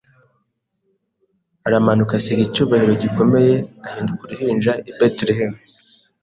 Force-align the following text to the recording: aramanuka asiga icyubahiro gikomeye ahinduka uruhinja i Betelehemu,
aramanuka 1.67 2.13
asiga 2.19 2.41
icyubahiro 2.45 2.93
gikomeye 3.03 3.53
ahinduka 3.85 4.21
uruhinja 4.23 4.71
i 4.89 4.91
Betelehemu, 4.97 5.59